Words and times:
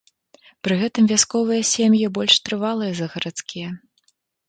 Пры 0.67 0.77
гэтым 0.83 1.03
вясковыя 1.11 1.69
сем'і 1.73 2.01
больш 2.17 2.35
трывалыя 2.49 2.91
за 3.01 3.13
гарадскія. 3.15 3.69